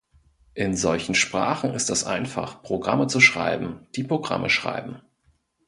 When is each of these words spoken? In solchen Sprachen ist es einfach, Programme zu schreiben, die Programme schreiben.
In 0.55 0.75
solchen 0.75 1.13
Sprachen 1.13 1.75
ist 1.75 1.91
es 1.91 2.05
einfach, 2.05 2.63
Programme 2.63 3.05
zu 3.05 3.19
schreiben, 3.21 3.85
die 3.95 4.03
Programme 4.03 4.49
schreiben. 4.49 4.99